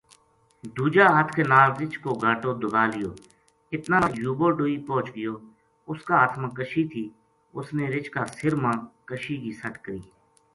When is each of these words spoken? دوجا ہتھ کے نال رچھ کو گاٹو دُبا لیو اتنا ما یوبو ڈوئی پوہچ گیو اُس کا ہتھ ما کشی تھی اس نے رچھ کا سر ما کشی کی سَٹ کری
دوجا 0.75 1.05
ہتھ 1.15 1.31
کے 1.35 1.43
نال 1.51 1.69
رچھ 1.79 1.97
کو 2.03 2.11
گاٹو 2.21 2.51
دُبا 2.61 2.83
لیو 2.91 3.11
اتنا 3.73 3.97
ما 4.03 4.09
یوبو 4.23 4.47
ڈوئی 4.57 4.77
پوہچ 4.87 5.07
گیو 5.15 5.33
اُس 5.89 5.99
کا 6.07 6.15
ہتھ 6.21 6.35
ما 6.41 6.47
کشی 6.57 6.83
تھی 6.91 7.03
اس 7.57 7.67
نے 7.75 7.85
رچھ 7.93 8.09
کا 8.13 8.21
سر 8.37 8.53
ما 8.61 8.71
کشی 9.09 9.35
کی 9.43 9.51
سَٹ 9.61 9.75
کری 9.83 10.03